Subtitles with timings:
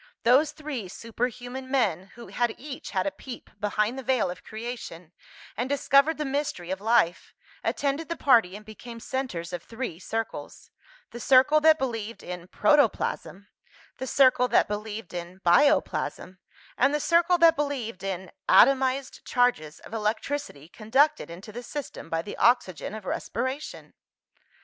[0.23, 5.11] Those three superhuman men, who had each had a peep behind the veil of creation,
[5.55, 10.71] and discovered the mystery of life, attended the party and became centres of three circles
[11.11, 13.47] the circle that believed in "protoplasm,"
[13.99, 16.39] the circle that believed in "bioplasm,"
[16.79, 22.23] and the circle that believed in "atomized charges of electricity, conducted into the system by
[22.23, 23.93] the oxygen of respiration."